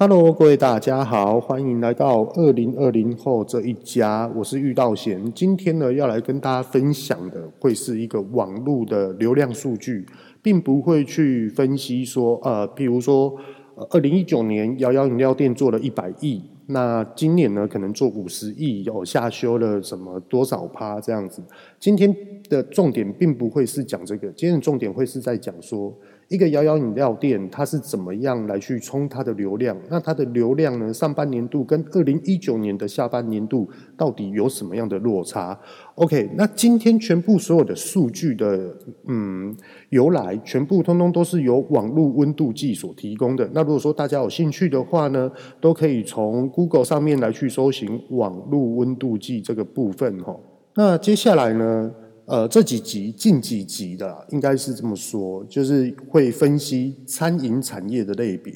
[0.00, 5.32] Hello，各位大家好，欢迎来到二零二零后这一家，我是玉道贤。
[5.32, 10.06] 今天呢，要来跟大家分享的会是一个网络的流量数据，
[10.40, 13.34] 并不会去分析说，呃，比如说，
[13.90, 21.42] 二零一九年摇摇饮料店做了一百亿，那今年呢可能做五十亿，有下修了什么多少趴这样子。
[21.80, 22.14] 今天
[22.48, 25.92] 的重点并不会是讲这个，今天的重点会是在讲说。
[26.28, 29.74] 一个摇摇饮料店，它是怎么样来去冲它的流量？
[29.88, 30.92] 那它的流量呢？
[30.92, 33.66] 上半年度跟二零一九年的下半年度
[33.96, 35.58] 到底有什么样的落差
[35.94, 38.76] ？OK，那今天全部所有的数据的
[39.06, 39.56] 嗯
[39.88, 43.48] 由来，全部通通都是由网络温度计所提供的。
[43.54, 50.38] 那如果说大家有兴趣的话呢，都可以从 Google 上面来去搜寻网络温度计这个部分哈。
[50.74, 51.90] 那接下来呢？
[52.28, 58.52] 呃，这几集近几集的应该是这么说，就是会分析餐饮产业的类别。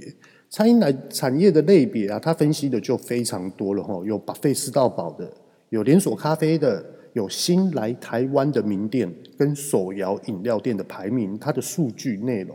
[0.50, 3.98] 餐饮来产业的类别啊，它分析的就非常多了哈。
[4.04, 5.26] 有 buffet 吃到饱的，
[5.70, 12.54] 有连锁咖啡的，有新来台湾的名店跟手摇饮料店的排名，它的数据内容。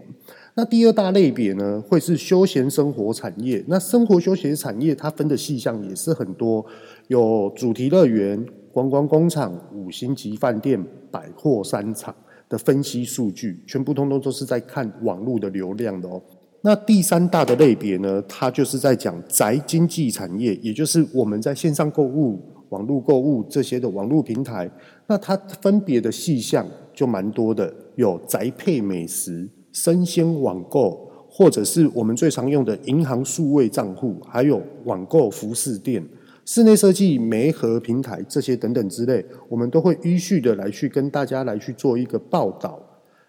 [0.53, 3.65] 那第二大类别呢，会是休闲生活产业。
[3.67, 6.63] 那生活休闲产业它分的细项也是很多，
[7.07, 8.45] 有主题乐园。
[8.77, 12.13] 观光工厂、五星级饭店、百货商场
[12.47, 16.21] 的分析数据，全部通通都是在看网络的流量的哦。
[16.61, 22.39] 那第三大的类别呢，它就是在讲宅经济产业，也就是我们在线上购物、
[22.69, 24.69] 网络购物这些的网络平台。
[25.07, 36.07] 那它分别的细项就蛮多的，有宅配美食、生鲜网购，或者是我们最常用的银行数位账户，还有网购服饰店。
[36.47, 42.81] 室内设计、媒合平台这些等等之类，我们都会依序的来去跟大家来去做一个报道，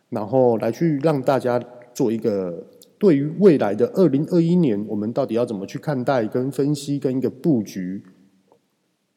[0.08, 1.60] 然后来去让大家
[1.92, 2.64] 做一个
[2.96, 8.04] 对于未来的二零二一年，我们到底要怎么去看待、跟分析、跟一个布局。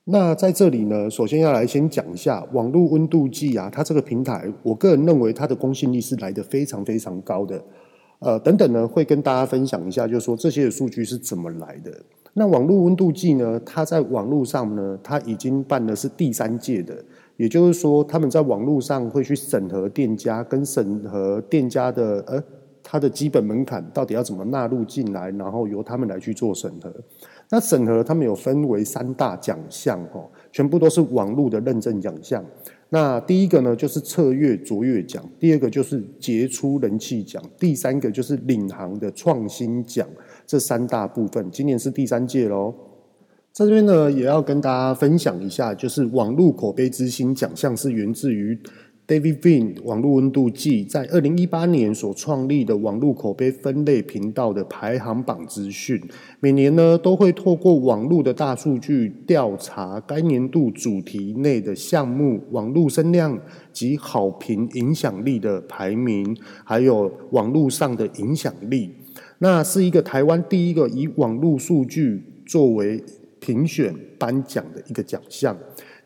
[0.05, 7.63] 那在这里呢，首先要来先讲一下网络温度计啊，它这个平台，我个人认为它的公信力是来的非常非常高的。
[8.17, 11.91] 呃，等等呢，会跟大家分享一下，就是说这些的数据是怎么来的。
[12.33, 13.59] 那网络温度计呢？
[13.65, 16.95] 它在网络上呢，它已经办的是第三届的，
[17.35, 22.41] 也就是说，他们在网络上会去审核店家，跟审核店家的呃，
[22.81, 26.89] 它的基本门槛到底要怎么纳入进来，然后由他们来去做审核。
[27.49, 32.41] 那审核他们有分为三大奖项哦，全部都是网络的认证奖项。
[32.93, 40.05] 那第一个呢，就是策略卓越奖；第二个就是杰出人气奖；第三个就是领航的创新奖。
[40.45, 42.75] 这三大部分，今年是第三届喽。
[43.53, 48.59] 在这边呢，也要跟大家分享一下，就是网络口碑之星奖项是源自于
[49.11, 56.01] David Vin 网络温度计在二零一八年所创立的网络口碑分类频道的排行榜资讯。
[56.39, 63.37] 每年呢，都会透过网络的大数据调查该年度主题内的项目网络声量
[63.73, 66.33] 及好评影响力的排名，
[66.63, 68.91] 还有网络上的影响力。
[69.39, 73.03] 那是一个台湾第一个以网络数据作为
[73.41, 75.57] 评选颁奖的一个奖项。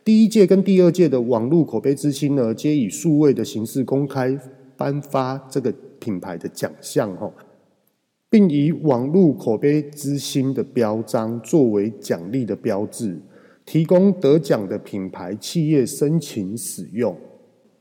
[0.05, 4.39] 第一届跟第二届的网络口碑之星呢，皆以数位的形式公开
[4.77, 7.33] 颁发这个品牌的奖项哈，
[8.29, 13.19] 并以网络口碑之星的标章作为奖励的标志，
[13.65, 17.17] 提供得奖的品牌企业申请使用。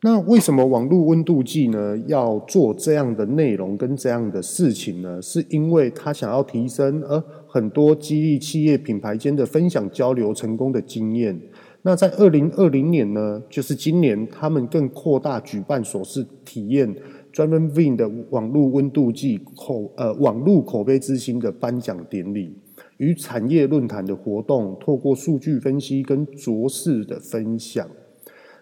[0.00, 5.20] 那为什么网络温度计呢要做这样的内容跟这样的事情呢？
[5.20, 11.38] 是因为他想要提升而很多激励企业品牌间的分享交流成功的经验。
[11.86, 16.96] 那在二零二零年呢，就是今年，他们更扩大举办首次体验
[17.30, 22.56] 专门 Vine 的网络温度计口呃网络口碑之星的颁奖典礼
[22.96, 27.86] 与产业论坛的活动，透过数据分析跟卓识的分享。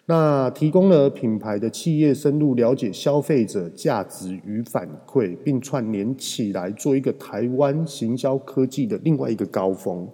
[0.07, 10.09] 那提供了品牌的企业深入了解消费者价值与反馈，并串联起来做一个台湾行销科技的另外一个高峰。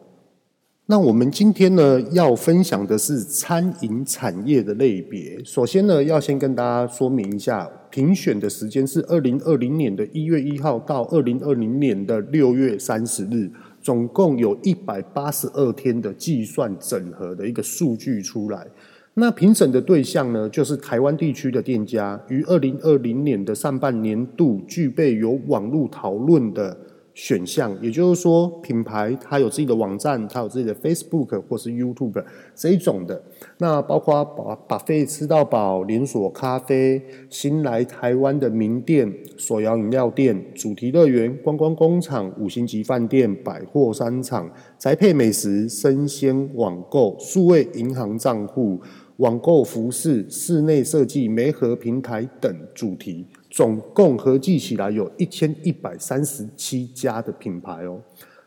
[0.90, 5.38] 那我们今天呢要分享的是餐饮产业的类别。
[5.44, 13.50] 首先呢，要先跟大家说明一下，评选的时间是二零二零年的一月一号到二零二零年的六月三十日，
[13.82, 18.66] 总共有一百八十二天的计算整合的一个数据出来。
[19.12, 26.74] 那评审的对象呢，就是台湾地区的店家，于二零二零年的上半年度具备有网络讨论的
[27.18, 32.24] 选项，也就是说，品牌它有自己的网站，它有自己的 Facebook 或是 YouTube
[32.54, 33.20] 这一种的。
[33.58, 44.48] 那包括把把费吃到饱、连锁咖啡、新来台湾的名店、手摇饮料店、主题乐园、观光工厂、五星级饭店、百货商场、
[44.78, 48.80] 宅配美食、生鲜网购、数位银行账户、
[49.16, 53.26] 网购服饰、室内设计、媒合平台等主题。
[53.50, 58.00] 总共合计起来有一千一百三十七家的品牌哦。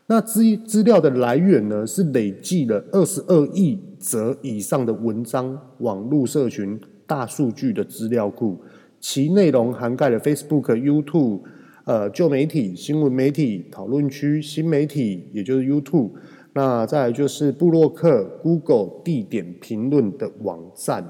[0.06, 8.60] 那资资料的来源呢，是累计了二十二亿则以上的文章、网络社群、大数据的资料库，
[9.00, 11.40] 其内容涵盖了 Facebook、YouTube、
[11.84, 16.10] 呃旧媒体、新闻媒体、讨论区、新媒体，也就是 YouTube。
[16.52, 21.02] 那再来就是布洛克、Google 地点评论的网站。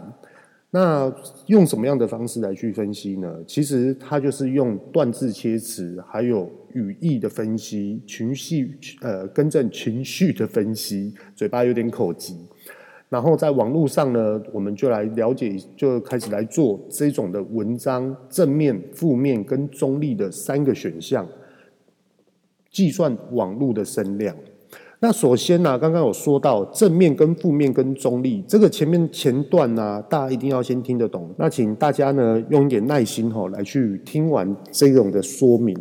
[0.74, 1.14] 那
[1.48, 3.30] 用什么样的方式来去分析呢？
[3.46, 12.38] 其实它就是用断字切词，还有语义的分析，情绪呃更正情绪的分析，嘴巴有点口急。
[13.10, 21.28] 然后在网络上呢，我们就来了解，就开始来做这种的文章正面、负面跟中立的三个选项，
[22.70, 24.34] 计算网络的声量。
[25.04, 31.28] 那首先呢、啊，刚刚有说到正面跟负面跟中立，这个前面前段呢、大家一定要先听得懂。
[31.36, 35.76] 那请大家呢用一点耐心吼来去听完这种的说明。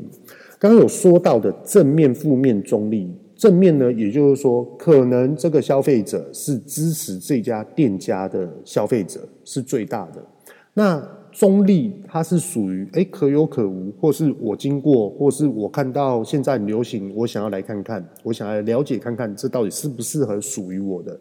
[0.57, 10.25] 刚刚有说到的正面、负面、中立，正面呢，也就是说，可能这个消费者是支持这家店家的消费者是最大的。
[10.73, 10.99] 那
[11.31, 21.19] 中立，它是属于诶可有可无，或是我经过，或是我看到现在很流行，我想要来看看，我想要了解看看，这到底适不适合属于我的？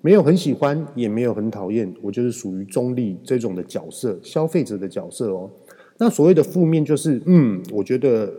[0.00, 5.50] 没有很喜欢，也没有很讨厌，我就是属于中立这种的角色，消费者的角色哦。
[5.98, 8.32] 那所谓的负面，就是嗯，我觉得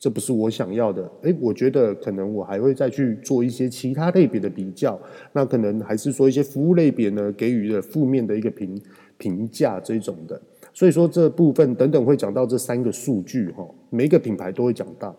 [0.00, 5.00] 这不是我想要的，诶，我觉得可能我还会再去做一些其他类别的比较，
[5.32, 8.76] 那可能还是说一些服务类别呢，给予了负面的一个评
[9.16, 10.42] 评价这种的。
[10.76, 15.16] 所以说这部分等等会讲到这三个数据哈，每一个品牌都会讲到。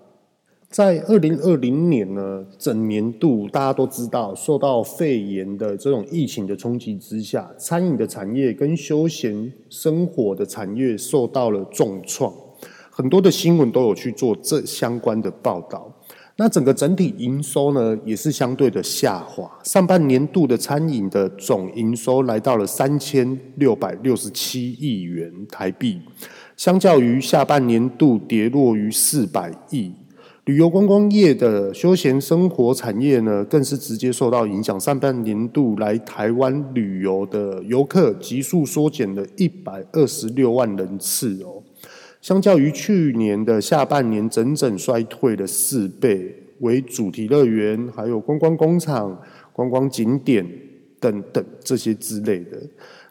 [0.70, 12.32] 在二零二零年呢，整年度大家都知道，受到肺炎的这种疫情的冲击之下，餐饮的产业跟休闲生活的产业受到了重创，
[12.92, 15.92] 很多的新闻都有去做这相关的报道。
[16.40, 19.50] 那整个整体营收呢，也是相对的下滑。
[19.64, 26.00] 上半年度的餐饮的总营收来到了三千六百六十七亿元台币，
[26.56, 29.92] 相较于下半年度跌落于四百亿。
[30.46, 34.80] 旅游观光业的休闲生活产业呢，更是直接受到影响。
[34.80, 41.64] 上半年度来台湾旅游的游客急速缩减了一百二十六万人次哦。
[42.28, 46.30] 相较于去年的下半年，整整衰退了四倍，
[46.60, 49.18] 为主题乐园、还有观光工厂、
[49.54, 50.46] 观光景点
[51.00, 52.62] 等等这些之类的。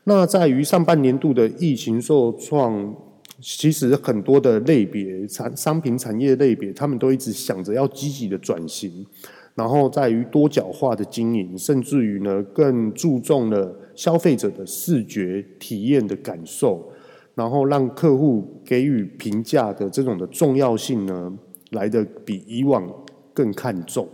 [0.04, 2.94] 那在于上半年度的疫情受创，
[3.40, 9.06] 其实很多的类别产商品产业类别，他们都一直想着要积极的转型，
[9.54, 16.92] 然后在于多角化的经营，甚至于呢更注重了消费者的视觉体验的感受。
[17.36, 21.32] 然后让客户给予评价的这种的重要性呢，
[21.70, 22.90] 来的比以往
[23.32, 24.08] 更看重。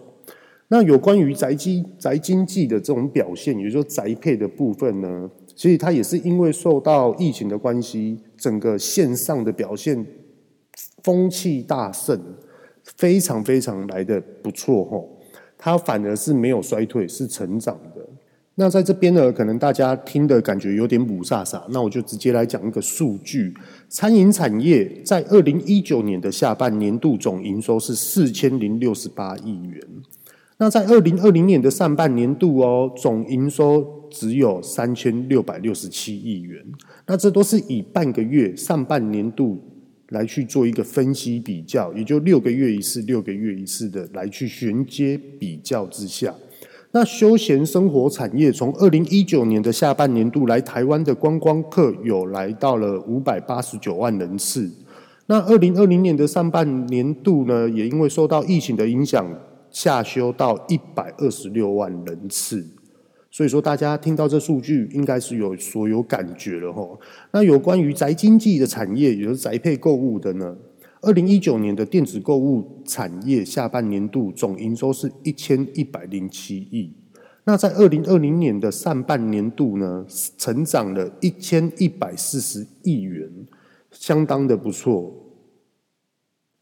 [0.66, 10.04] 那有关于宅经宅经济的这种表现，也就是说宅配的部分呢，其实它也是因为受到疫情的关系，整个线上的表现
[11.04, 12.18] 风气大盛，
[12.96, 15.08] 非常非常来的不错吼，
[15.56, 18.08] 它反而是没有衰退，是成长的。
[18.56, 23.54] 那在这边呢，可能大家听的感觉有点雾煞煞，那我就直接来讲一个数据：
[23.88, 29.80] 餐饮产业在二零一九年的下半年度总营收是四千零六十八亿元，
[30.58, 36.62] 那在二零二零年的上半年度哦，总营收只有三千六百六十七亿元。
[37.06, 39.64] 那这都是以半个月上半年度
[40.10, 46.34] 来去做一个分析比较，也就六个月一次、六个月一次的来去衔接比较之下。
[46.94, 54.70] 那休闲生活产业从二零一九年的下半年度来台湾的观光客有来到了五百八十九万人次。
[55.24, 59.26] 那二零二零年的上半年度呢，也因为受到疫情的影响，
[59.70, 62.62] 下修到一百二十六万人次。
[63.30, 67.00] 所以说，大家听到这数据，应该是有所有感觉了吼。
[67.30, 70.54] 那有关于宅经济的产业，也就是宅配购物的呢？
[71.02, 76.92] 二零一九年的电子购物产业下半年度总营收是一千一百零七亿，
[77.42, 80.06] 那在二零二零年的上半年度呢，
[80.38, 83.28] 成长了一千一百四十亿元，
[83.90, 85.12] 相当的不错。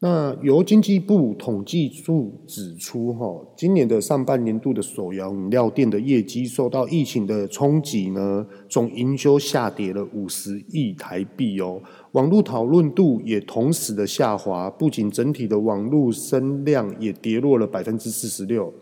[0.03, 11.79] 那由经济部统计处指出，哈，今年的上半年度的手摇饮料店的业绩受到疫情的冲击呢，总营收下跌了五十亿台币哦。
[12.13, 18.73] 网络讨论度也同时的下滑，不仅整体的网络声量也跌落了百分之四十六。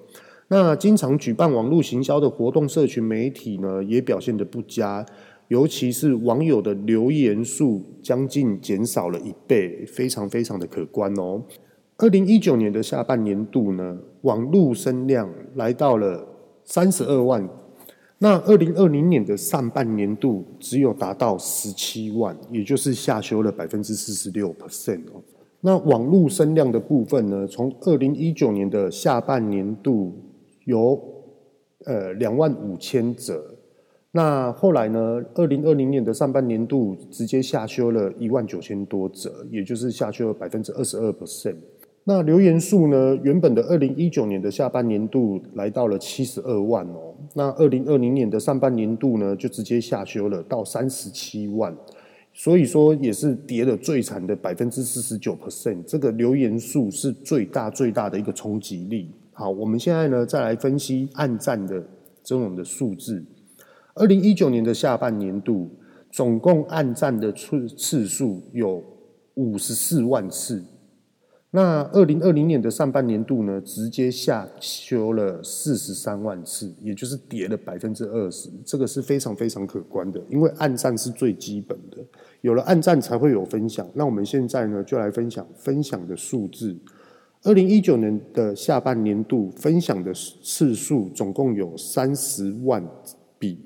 [0.47, 5.05] 那经常举办网络行销的活动，社群媒体呢也表现得不佳。
[5.49, 11.43] 尤其是网友的留言数将近减少了一倍，非常非常的可观哦。
[11.97, 16.27] 二零一九年的下半年度呢，网络声量来到了
[16.63, 17.47] 三十二万，
[18.21, 25.23] 那二零二零年的上半年度只有达到十七万，也就是下修了百分之四十六 percent 哦。
[25.61, 30.13] 那网络声量的部分呢，从二零一九年的下半年度
[30.65, 31.01] 有
[31.85, 33.55] 呃两万五千则。
[34.11, 35.23] 那后来呢？
[35.35, 41.55] 二零二零年的上半年度直接下修了一万九千多则，也就是下修了百分之二十二 percent。
[42.09, 43.15] 那留言数呢？
[43.21, 51.71] 原本的二零一九年的下半年度来到了七十二万哦，那二零二零年的上半年度呢，就直接下修了到三十七万，
[52.33, 55.83] 所以说也是跌了最惨的百分之四十九 percent。
[55.83, 59.11] 这个留言数是最大最大的一个冲击力。
[59.31, 61.79] 好，我们现在呢再来分析暗战的
[62.23, 63.23] 这种的数字。
[63.93, 65.69] 二零一九年的下半年度，
[66.11, 68.83] 总共暗战的次次数有
[69.35, 70.63] 五十四万次。
[71.51, 78.49] 那二零二零年的上半年度呢，直接下修了四十三万次，也就是跌了百分之二十。
[78.63, 81.97] 这个是非常非常可观的，因为按赞是最基本的，
[82.41, 83.89] 有了按赞才会有分享。
[83.95, 86.77] 那我们现在呢，就来分享分享的数字。
[87.41, 92.87] 二零一九年的下半年度，分享的次数总共有三十万
[93.39, 93.57] 笔。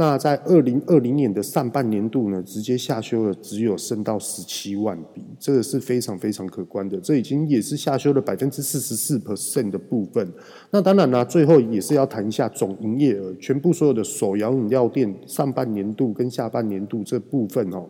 [0.00, 6.98] 那在二零二零年的上半年度呢，直接下修了，只有升到十七万笔，这个是非常非常可观的。
[6.98, 10.26] 这已经也是下修了百分之四十四 percent 的部分。
[10.70, 17.84] 那当然呢，最后也是要谈一下总营业额，全部所有的手摇饮料店上半年度跟下半年度这部分哦。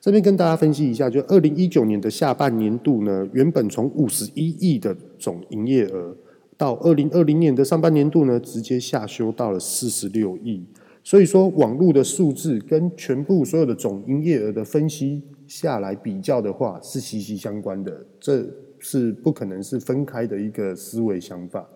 [0.00, 6.16] 这边跟大家分析一下，就二零一九年的下半年度呢，原本从五十一亿的总营业额，
[6.56, 10.64] 到二零二零年的上半年度呢，直接下修到了四十六亿。
[11.04, 18.46] 所以说，网络的数字跟全部所有的总营业额的分析下来比较的话，是息息相关的，这
[18.78, 21.68] 是不可能是分开的一个思维想法。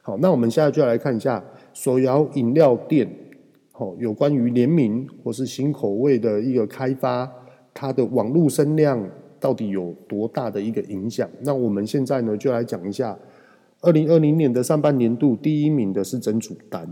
[0.00, 1.44] 好，那我们现在就来看一下
[1.74, 3.06] 手摇饮料店，
[3.70, 7.30] 好，有关于联名或是新口味的一个开发，
[7.74, 9.06] 它的网络声量
[9.38, 11.28] 到底有多大的一个影响？
[11.42, 13.16] 那我们现在呢，就来讲一下，
[13.82, 16.88] 二零二零年的上半年度，第一名的是珍煮丹，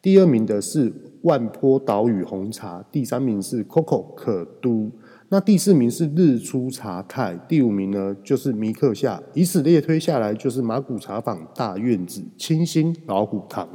[0.00, 0.92] 第二名的是。
[1.24, 4.90] 万坡岛屿红茶，第三名是 COCO 可都，
[5.30, 13.66] 那第四名是日出茶太，第五名呢就是米克夏，以此类推下来就是马古茶坊、大院子、清新、老虎堂。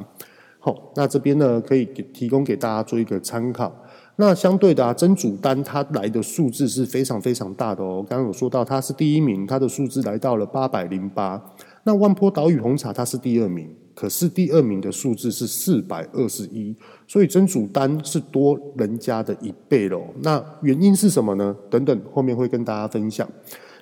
[0.60, 3.74] 好，那这边呢可以给提供给大家做一个参考。
[4.18, 8.06] 那相对的啊，珍煮丹它来的数字是非常非常大的哦。
[8.08, 11.42] 刚刚有说到它是第一名，它的数字来到了八百零八。
[11.86, 13.74] 那万坡岛屿红茶它是第二名。
[14.00, 16.74] 可是第二名的数字是四百二十一，
[17.06, 20.02] 所以曾祖丹是多人家的一倍喽。
[20.22, 21.54] 那原因是什么呢？
[21.70, 23.30] 等等，后面会跟大家分享。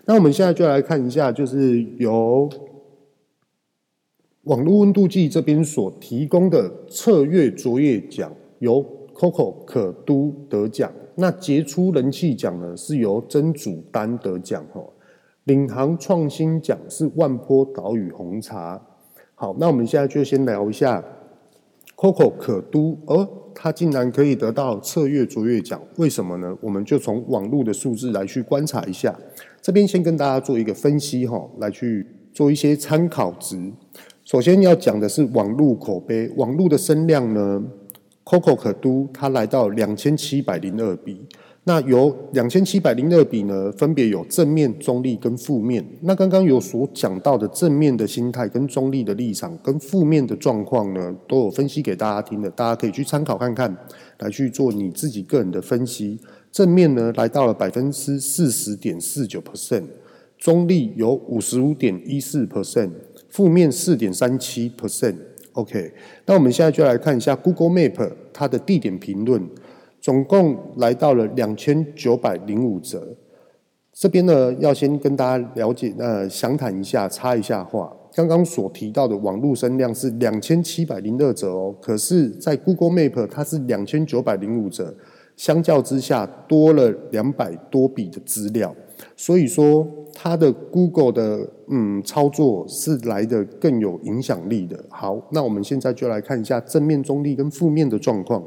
[0.05, 2.49] 那我们现在就来看一下，就是由
[4.45, 8.83] 网络温度计这边所提供的策略卓越奖，由
[9.13, 10.91] COCO 可都得奖。
[11.13, 14.89] 那杰出人气奖呢，是由曾祖丹得奖哦。
[15.43, 18.81] 领航创新奖是万坡岛屿红茶。
[19.39, 21.03] 好，那我们现在就先聊一下
[21.95, 26.57] COCO 可都，哦，它竟然可以得到策略卓越奖，为什么呢？
[26.59, 29.15] 我们就从网络的数字来去观察一下。
[29.61, 33.71] 这边先跟大家做一个分析哈，来去做一些参考值。
[34.23, 37.63] 首先要讲的是网络口碑，网络的声量呢
[38.25, 41.21] ，COCO 可都它来到两千七百零二笔。
[41.67, 45.85] 那有两千七百零二笔呢，分别有正面、中立跟负面。
[45.99, 53.75] 那刚刚有所讲到的正面的心态、跟中立的立场、跟负面的状况呢，都有分析给大家听的，大家可以去参考看看，
[54.19, 56.17] 来去做你自己个人的分析。
[56.53, 59.83] 正面呢，来到了百分之四十点四九 percent，
[60.37, 62.91] 中立有五十五点一四 percent，
[63.27, 65.15] 负面四点三七 percent。
[65.51, 65.91] OK，
[66.25, 69.45] 那我们现在就来看一下 Google Map 它的地点评论。
[70.07, 73.13] 总共来到了两千九百零五折，
[73.91, 77.93] 这边呢要先跟大家了解，呃，详谈一下，插一下话。
[78.15, 84.95] 刚刚所提到的网络声量是两千七百零二则哦，可是，在 Google Map 它是两千九百零五则，
[85.35, 88.73] 相较之下多了两百多笔的资料。
[89.17, 94.81] 所以说它的 Google 的嗯操作是来的更有影响力的。
[94.87, 98.41] 好，那我们现在就来看一下正面、中立跟负面的状况。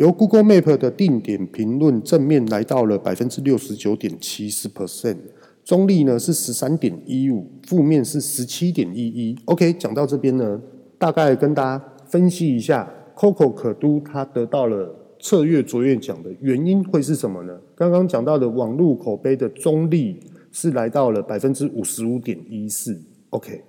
[0.00, 5.18] 由 Google Map 的定点评论正面来到了百分之六十九点七四 percent，
[5.62, 9.36] 中立呢是十三点一五，负面是十七点一一。
[9.44, 10.58] OK，讲到这边呢，
[10.96, 17.60] 大概跟大家分析一下，Coco 可都它得到了策略卓越奖的原因会是什么呢？
[17.74, 20.18] 刚刚讲到的网络口碑的中立
[20.50, 22.98] 是来到了百分之五十五点一四。
[23.28, 23.62] OK。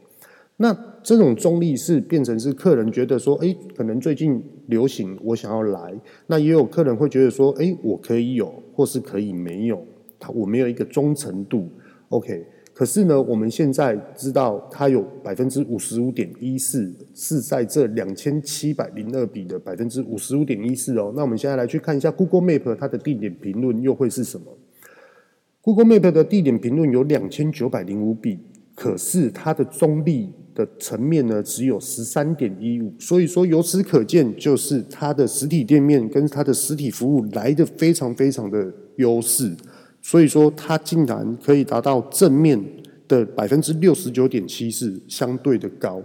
[0.57, 5.93] 那这种中立是变成是客人觉得说，哎，可能最近流行，我想要来。
[6.27, 9.83] 那也有客人会觉得说，哎，我可以有，或是可以没有，
[10.19, 11.67] 他我没有一个忠诚度。
[12.09, 21.11] OK，可是呢，我们现在知道它有百分之五十五点一四，是在这两千七百零二笔的百分之五十五点一四哦。
[21.15, 24.45] 那我们现在来去看一下 Google Map 它的地点评论又会是什么
[25.61, 28.37] ？Google Map 的地点评论有两千九百零五笔，
[28.75, 30.29] 可是它的中立。
[30.53, 39.55] 的层面呢，只有十三点一五，所以说由此可见，就是它的实体店面跟它的实体服务来得非常非常的优势，
[40.01, 42.61] 所以说它竟然可以达到正面
[43.07, 46.03] 的百分之六十九点七四，相对的高。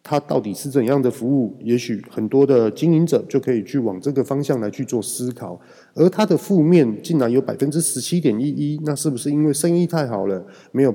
[0.00, 1.56] 它到底是怎样的服务？
[1.60, 5.60] 也许很多的经营者就可以去往这个方向来去做思考。
[5.94, 10.94] 而它的负面竟然有百分之十七点一一，那是不是因为生意太好了，没有？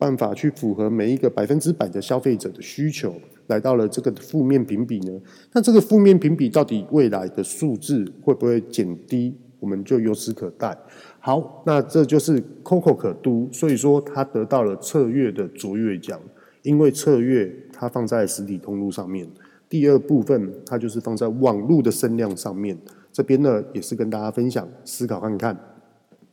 [0.00, 3.14] 办法去符合每一个百分之百的消费者的需求，
[3.48, 5.12] 来到了这个负面评比呢？
[5.52, 9.36] 那这个负面评比到底未来的数字会不会减低？
[9.58, 10.74] 我们就由此可待。
[11.18, 16.18] 好，那这就是 Coco 可都，所以说它得到了策略的卓越奖，
[16.62, 19.28] 因为策略它放在实体通路上面，
[19.68, 22.74] 第二部分它就是放在网络的声量上面。
[23.12, 25.54] 这边呢也是跟大家分享，思考看看。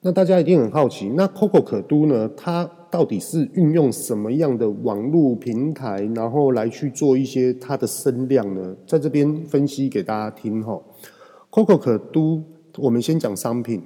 [0.01, 2.29] 那大家一定很好奇，那 Coco 可都呢？
[2.37, 8.75] 它到底是运用什么样的网络平台，然后来去做一些它的声量呢？
[8.85, 10.79] 在这边分析给大家听哈。
[11.49, 12.43] Coco 可都，
[12.77, 13.81] 我们先讲商品，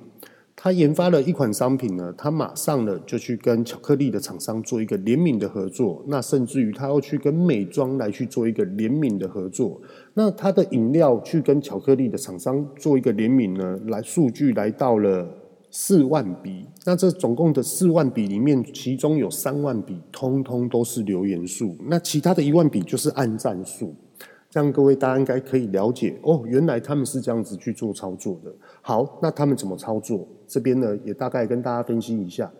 [0.54, 9.82] 它研发了一款商品呢，它马上呢就去跟巧克力的厂商做一个联名的合作，那甚至于它要去跟美妆来去做一个联名的合作，
[10.14, 15.26] 那它的饮料去跟巧克力的厂商做一个联名呢，来数据来到了。
[15.72, 23.96] 四万笔，那这总共的四万笔里面，其中有三万笔通通都是留言数，那其他的一万笔就是按赞数。
[24.50, 28.54] 这样各位大家应该可以了解哦，原来他们是这样子去做操作的。
[28.82, 30.28] 好，那他们怎么操作？
[30.46, 32.52] 这边呢也大概跟大家分析一下。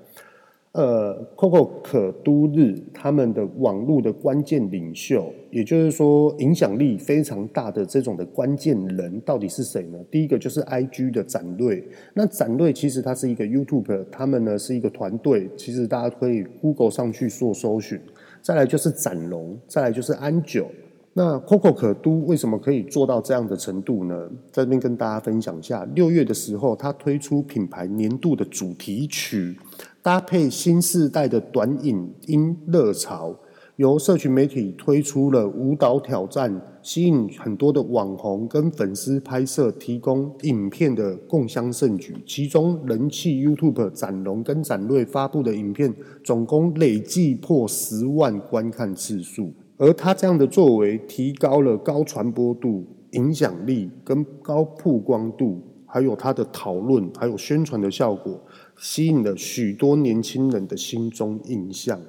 [0.74, 10.00] 呃，Coco 可都日他们的网络的关键领袖，也就是说影响力非常大的这种的关键人，到底是谁呢？
[10.10, 18.00] 第一个就是 IG 的展瑞，那展瑞其实他是一个 YouTube，他们呢是一个团队，其实大家可以 Google 上去做搜寻。
[18.42, 20.68] 再来就是展龙，再来就是安九。
[21.14, 24.30] 那 Coco 可都为什么可以做到这样的程度呢？
[24.50, 29.58] 在这边跟大家分享一下，六月的时候，他推出品牌年度的主题曲。
[30.04, 33.36] 搭配新世代的短影音热潮，
[33.76, 42.16] 由社群媒体推出了舞蹈挑战，吸引很多的网红跟粉丝拍摄，提供影片的共襄盛举。
[42.26, 49.54] 其中人气 YouTube 展龙跟展瑞发布的影片，总共累计破十万观看次数。
[49.78, 55.62] 而他这样的作为，提高了高传播度、影响力跟高曝光度，
[55.92, 58.40] 还有他的讨论，还有宣传的效果。
[58.78, 62.00] 吸引了许多年轻人的心中印象，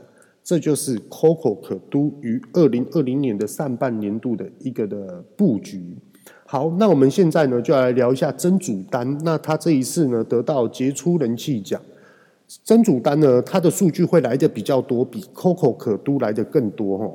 [0.43, 5.97] 这就是 Coco 可都于二零二零年的上半年度的一个的布局。
[6.47, 9.19] 好，那我们现在呢就来聊一下甄主丹。
[9.25, 11.79] 那他这一次呢得到杰出人气奖，
[12.65, 17.11] 甄主丹呢他的数据会来的比较多，比 Coco 可都来的更多哈。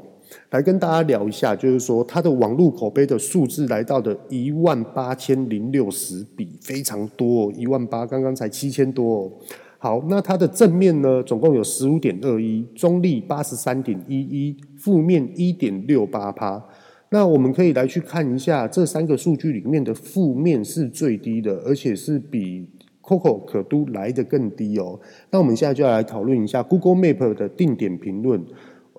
[0.50, 9.32] 来跟大家聊一下，就是说它的网络口碑的数字来到的一万八千零六十笔，非常多，一万八，刚刚才七千多哦。
[9.80, 16.64] 好，那它的正面呢，总共有十五点二一，中立八十三点一一，负面一点六八趴。
[17.10, 22.68] 那我们可以来去看一下这三个数据里面的负面是最低的，而且是比
[23.02, 25.00] Coco 可都来得更低哦。
[25.32, 28.44] 那我们现在就要来讨论一下 Google Map 的定点评论。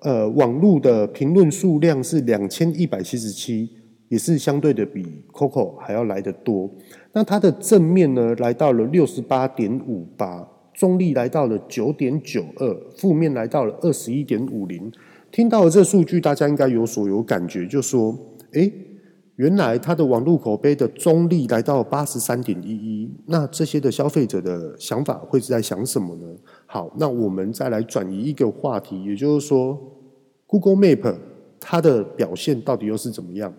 [0.01, 3.69] 呃，网络的评论数量是两千一百七十七，
[4.07, 6.69] 也是相对的比 Coco 还要来得多。
[7.11, 14.91] 那它的正面呢，来到了六十八点五八，中立来到了九点九二，负面来到了二十一点五零。
[15.31, 18.17] 听到了这数据，大家应该有所有感觉，就说，
[18.53, 18.71] 诶，
[19.35, 23.11] 原来它的网络口碑的中立来到八十三点一一。
[23.25, 26.25] 那这些的消费者的想法会是在想什么呢？
[26.71, 29.75] 好，那我们再来转移一个话题，也就是说
[30.45, 31.15] ，Google Map
[31.59, 33.51] 它的表现到底又是怎么样？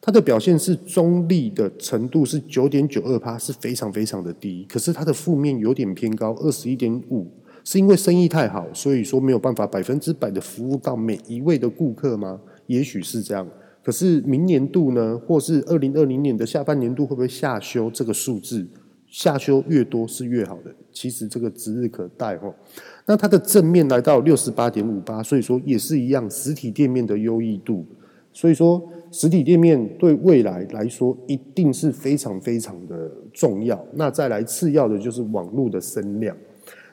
[0.00, 4.64] 它的表现是中立的程度是九点九二趴，是非常非常的低。
[4.68, 7.26] 可是它的负面有点偏高，二十一点五，
[7.64, 12.40] 是因为生意太好，所以说没有办法百分之百的服务到每一位的顾客吗？
[12.68, 13.44] 也许是这样。
[13.82, 18.64] 可是明年度呢，或是二零二零年的下半年度会不会下修这个数字？
[19.14, 22.52] 下修越多是越好的，其实这个指日可待哦。
[23.06, 27.86] 那它的正面来到六十八点五八，所以说也是一样，实体店面的优异度。
[28.32, 33.86] 所以说实体店面对未来来说一定是非常非常的重要。
[33.92, 36.36] 那再来次要的就是网络的声量。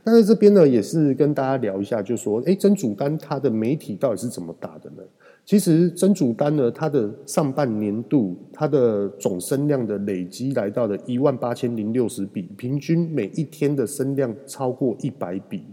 [0.03, 5.01] 那在这边呢，也是跟大家聊一下，就说，诶，真主丹它的媒体到底是怎么打的呢？
[5.43, 15.63] 其实真主丹呢，它的上半年度它的总声量的累积来到了一万八千零六十笔，平均每一天的声量超过一百笔，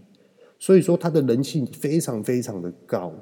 [0.59, 3.13] 所以说它的人气非常非常的高。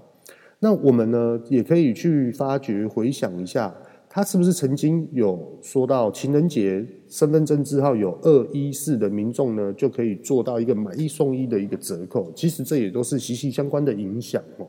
[0.58, 3.74] 那我们呢，也可以去发掘回想一下，
[4.08, 12.32] 他是不是曾经有说到情人节身份证字号有二一四的民众呢，就可以做到一个买一送一的一个折扣。
[12.34, 14.66] 其实这也都是息息相关的影响哦。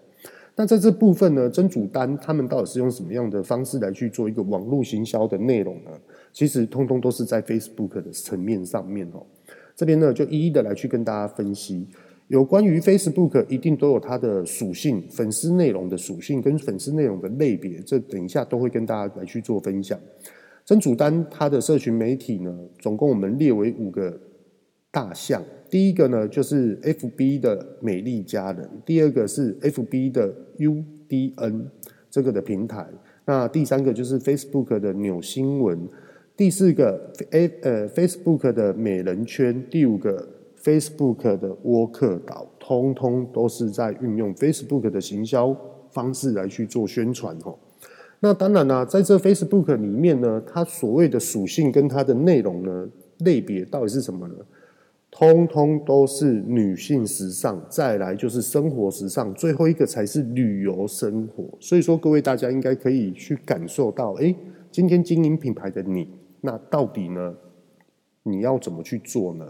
[0.60, 5.92] 那在这部分呢，真主丹他们到底是用什么样的方式来去做一个网络行销的内容呢？
[6.34, 9.24] 其实通通都是在 Facebook 的层面上面哦。
[9.76, 11.88] 这边呢就一一的来去跟大家分析，
[12.28, 20.00] 有关于 Facebook 一定都有它的属性，粉丝内容的属性跟粉丝内容的类别，这等一下都会跟大家来去做分享。
[20.66, 24.20] 真主丹它的社群媒体呢，总共我们列为五个
[24.90, 25.44] 大项。
[25.70, 31.66] 第一个呢，就是 FB 的美丽佳人；第二个是 FB 的 UDN
[32.10, 32.86] 这个的平台；
[33.26, 35.78] 那第三个就是 Facebook 的纽新闻；
[36.36, 40.28] 第四个 A 呃 Facebook 的美人圈；第五个
[40.64, 45.56] Facebook 的沃克岛，通通都是在运用 Facebook 的行销
[45.92, 47.58] 方式来去做宣传哦。
[48.20, 52.88] 那当然呢，在这 Facebook 里面呢，它所谓的属性跟它的内容呢，
[53.20, 54.36] 类别到底是什么呢？
[55.10, 61.46] 通通都是女性时尚，再来就是生活时尚，最后一个才是旅游生活。
[61.60, 64.36] 所以说，各位大家应该可以去感受到，诶，
[64.72, 66.08] 今天经营品牌的你，
[66.42, 67.34] 那到底呢，
[68.24, 69.46] 你要怎么去做呢？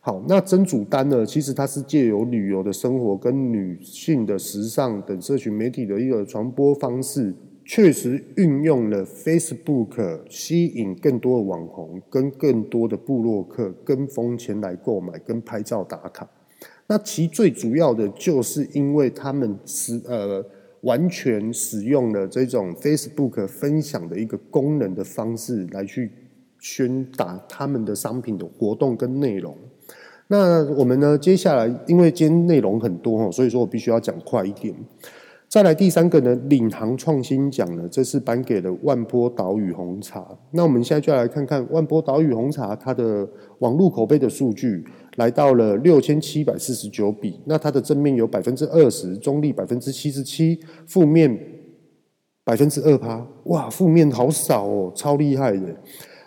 [0.00, 7.34] 好，那真主丹呢，其实它是借由旅游的生活跟女性的时尚等社群媒体的一个传播方式。
[7.64, 16.28] 确实运用了 Facebook 吸引更多的网红跟更多的部落客跟风前来购买跟拍照打卡。
[16.86, 20.44] 那其最主要的就是因为他们是呃
[20.82, 26.10] 完全使用了这种 Facebook 分享的一个功能的方式来去
[26.58, 29.56] 宣达他们的商品的活动跟内容。
[30.26, 34.74] 那我们呢，接下来因为今天内容很多，所以说我必须要讲快一点。
[35.52, 40.26] 再来第三个呢，领航创新奖呢，这是颁给了万波岛屿红茶。
[40.50, 44.82] 那我们现在就来看看万波岛屿红茶它的网络口碑的数据，
[45.16, 47.38] 来到了六千七百四十九笔。
[47.44, 51.38] 那它的正面有百分之二十，中立百分之七十七，负面
[52.44, 53.22] 百分之二趴。
[53.44, 55.76] 哇，负面好少哦，超厉害的。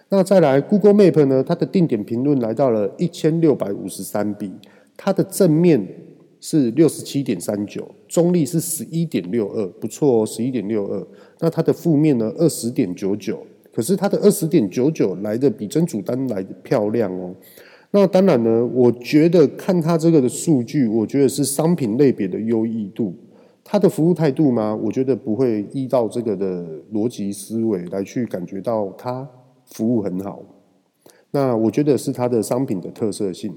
[0.10, 4.54] 那再来 Google Map 呢，它的定点评论来到了一千六百五十三笔，
[4.96, 5.84] 它的正面。
[6.48, 11.08] 是六十七点三九，中立是十一点六二，不错哦，十一点六二。
[11.40, 13.40] 那它的负面呢，二十点九九，
[13.74, 17.34] 可是它的二十点九九来的比真主丹来的漂亮哦。
[17.90, 23.16] 那当然呢，我觉得看它这个的数据，我觉得是商品类别的优异度。
[23.64, 24.76] 它的服务态度吗？
[24.76, 29.28] 我觉得不会依照这个的逻辑思维来去感觉到它
[29.66, 30.44] 服务很好。
[31.32, 33.52] 那我觉得是它的商品的特色性。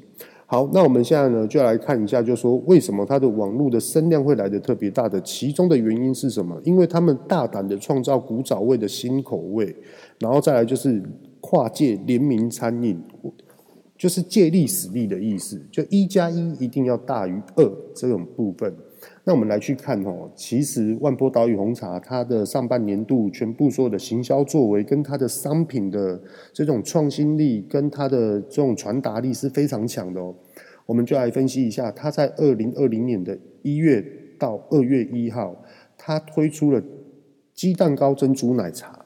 [0.51, 6.59] 好，那我们现在呢，就来看一下，就是说为什么它的网络的声量会来的特别大的，其中的原因是什么？
[6.65, 9.77] 因为他们大胆的创造古早味的新口味，
[10.19, 11.03] 然后再来就是
[11.43, 12.99] 跨界联名餐饮，
[13.99, 18.75] 就是借力使力的意思，就一加一一定要大于二这种部分。
[19.25, 26.21] 那我们来去看哦，其实万波岛屿红茶它的上半年度全部所有的行销作为，跟它的商品的
[26.53, 30.35] 这种创新力，跟它的这种传达力是非常强的哦。
[30.87, 34.05] 我们就来分析一下，它在二零二零年的一月
[34.39, 35.55] 到二月一号，
[35.97, 36.83] 它推出了
[37.55, 38.98] 鸡蛋糕珍珠奶茶。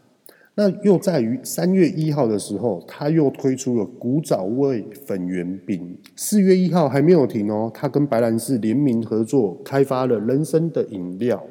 [0.54, 5.98] 那又在于三月一号的时候，他又推出了古早味粉圆饼。
[6.14, 11.42] 四月一号还没有停哦，他跟白兰氏联名合作开发了人参的饮料。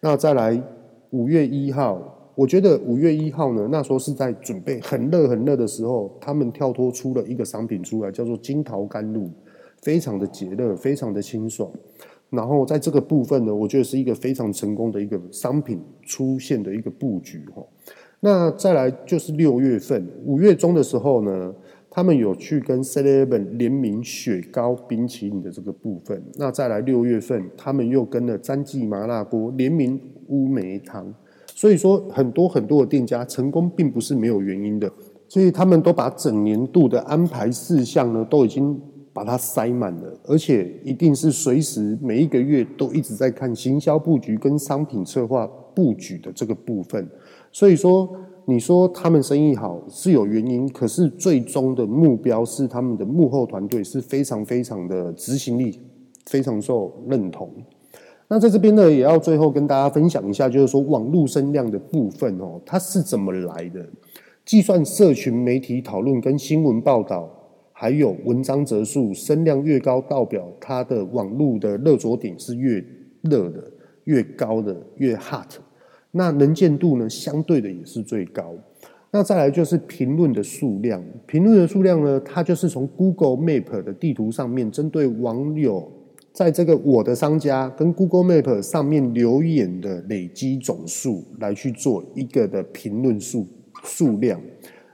[0.00, 0.60] 那再来
[1.10, 9.30] 五月一号，我觉得五月一号呢，那时候是在准备很热很热的时候，他们跳脱出了一个商品出来，叫做金桃甘露。
[9.82, 11.70] 非常的解热，非常的清爽。
[12.28, 17.62] 然后在这个部分呢，我觉得是一个非常成功的一个商品出现的一个布局哈。
[18.20, 21.54] 那再来就是六月份，五月中的时候呢，
[21.88, 26.22] 他们有去跟 Seven 联名雪糕冰淇淋的这个部分。
[26.34, 31.14] 那再来六月份，他们又跟了詹记麻辣锅联名乌梅汤。
[31.54, 34.90] 所以说，很多很多的店家成功并不是没有原因的，
[35.26, 38.80] 所以他们都把整年度的安排事项呢，都已经。
[39.12, 47.06] 把它塞满了，而且一定是随时每一个月都一直在看行销布局跟商品策划布局的这个部分。
[47.52, 48.08] 所以说，
[48.46, 55.80] 你说他们生意好是有原因，可是最终的目标是他们的幕后团队是非常非常的执行力，
[56.26, 57.50] 非常受认同。
[58.28, 63.84] 那在这边呢，也要最后跟大家分享一下，就是说网络声量的部分哦，它是怎么来的？
[64.44, 67.28] 计算社群媒体讨论跟新闻报道。
[67.72, 72.84] 还有文章则数，声量越高，代表它的网络的热着点是越
[73.22, 73.64] 热的、
[74.04, 75.48] 越高的、越 hot。
[76.12, 78.54] 那能见度呢，相对的也是最高。
[79.12, 85.90] 那再来就是评论的数量，评论的数量呢，它就是从 Google Map 的地图上面，针对网友
[86.32, 93.46] 在这个我的商家跟 Google Map 上面留言的累积总数来去做一个的评论数
[93.82, 94.40] 数量。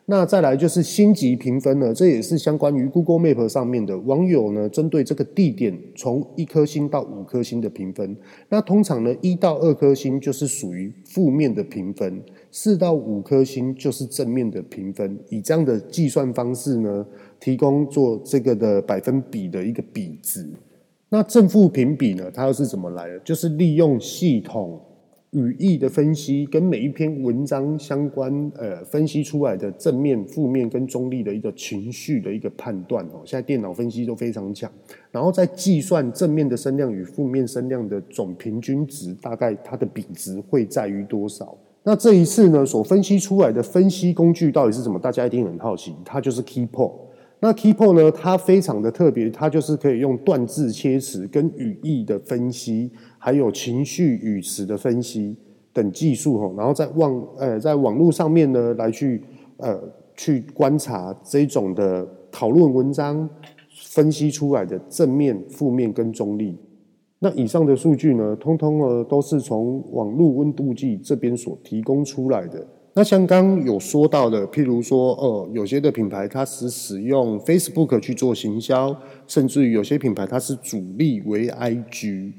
[0.08, 8.16] 那再来就是星级评分呢，这也是相关于 Google Map 上面的网友呢，针对这个地点从一颗星到五颗星的评分。
[8.48, 15.18] 那通常呢，一到二颗星就是属于负面的评分，四到五颗星就是正面的评分。
[15.28, 17.04] 以这样的计算方式呢，
[17.40, 20.48] 提供做这个的百分比的一个比值。
[21.08, 23.18] 那正负评比呢，它又是怎么来的？
[23.24, 24.80] 就是利用系统。
[25.32, 33.20] 语义的分析跟每一篇文章相关，呃，分析出来的正面、负面跟中立的一个情绪的一个判断哦。
[33.24, 34.70] 现在电脑分析都非常强，
[35.10, 41.56] 然后再计算正面的声量与负面声量的总平均值，大概它的比值会在于多少？
[41.82, 44.98] 那这一次呢，所分析出来的分析工具到底是什么？
[44.98, 46.92] 大家一定很好奇，它就是 KeyPoint。
[47.46, 52.90] 那 Keybot 呢，它非常的特别，它就是可以用断字切词跟语义的分析。
[53.18, 55.36] 还有情绪语词的分析
[55.72, 59.22] 等技术哈，然后在网呃在网络上面呢来去
[59.58, 59.80] 呃
[60.16, 63.30] 去观察这种的讨论文章
[63.70, 66.58] 分析出来的正面、负面跟中立。
[67.20, 72.66] 那以上的数据呢，通通呢都是从网络温度计这边所提供出来的。
[72.98, 82.32] 那像刚有说到的，譬如说呃有些的品牌它是使用 Facebook 去做行销，甚至于有些品牌它是主力为 IG。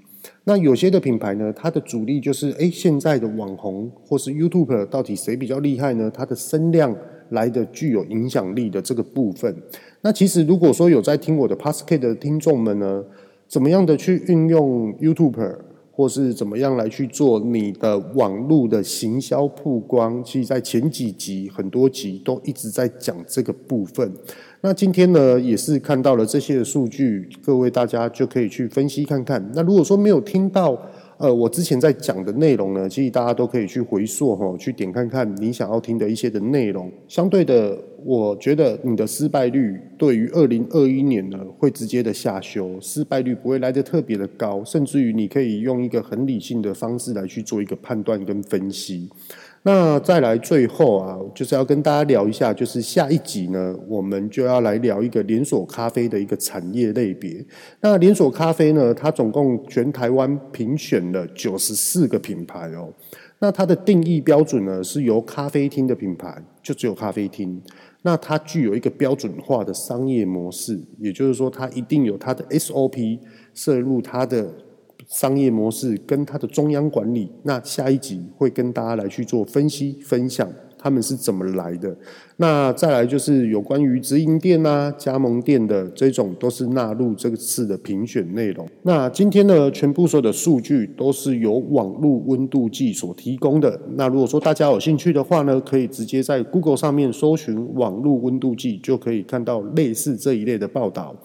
[0.45, 6.11] 那有些的品牌呢，它的主力就是，哎，现在的网红或是 YouTube 到底谁比较厉害呢？
[6.11, 6.95] 它的声量
[7.29, 9.55] 来的具有影响力的这个部分。
[10.01, 13.03] 那其实如果说有在听我的 p a s c a t 的听众们呢，
[13.47, 15.55] 怎么样的去运用 YouTube？
[15.97, 20.23] 或是怎么样来去做你的网络的行销曝光？
[20.23, 24.13] 其实，在前几集很多集都一直在讲这个部分。
[24.61, 29.43] 那今天呢，也是看到了这些的数据，各位大家就可以去分析看看。
[29.55, 30.79] 那如果说没有听到，
[31.17, 36.91] 呃，我之前在讲的内容呢，其实大家都可以去回溯哈，去点看看你想要听的一些的内容。
[37.07, 37.75] 相对的，
[38.05, 49.09] 我觉得你的失败率对于二零二一年呢，会直接的下修，失败率不会来得特别的高，甚至于你可以用一个很理性的方式来去做一个判断跟分析。
[49.67, 57.45] 那再来最后啊，就是要跟大家聊一下，就是下一集呢，我们就要来聊一个连锁咖啡的一个产业类别。
[57.81, 62.93] 那连锁咖啡呢，它总共全台湾评选了九十四个品牌哦。
[63.39, 67.61] 那它的定义标准呢，是由咖啡厅的品牌，就只有咖啡厅。
[68.03, 73.19] 那它具有一个标准化的商业模式，也就是说，它一定有它的 SOP
[73.53, 74.49] 摄入它的。
[75.07, 81.95] 商业模式跟它的中央管理，那下一集会跟大家来去做分析分享，他们是怎么来的。
[82.35, 88.67] 那再来就是有关于直营店啊、加盟店的这种，都是纳入这次的评选内容。
[88.83, 93.79] 那今天呢，全部所有的数据都是由网络温度计所提供的。
[93.95, 101.15] 那如果说大家有兴趣的话呢，可以直接在 Google 上面搜寻网络温度计，就可以看到类似这一类的报道。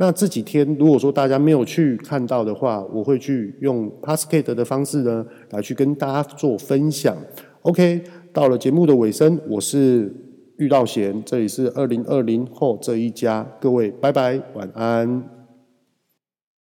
[0.00, 7.14] 那这几天，如果说大家没有去看到的话，我会去用 Pascal 的方式呢，来去跟大家做分享。
[7.60, 10.10] OK，到了节目的尾声，我是
[10.56, 15.39] 玉道贤，这里是二零二零后这一家，各位拜拜，晚安。